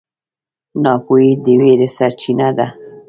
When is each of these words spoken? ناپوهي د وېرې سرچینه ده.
ناپوهي 0.83 1.31
د 1.43 1.45
وېرې 1.59 1.87
سرچینه 1.97 2.47
ده. 2.57 2.67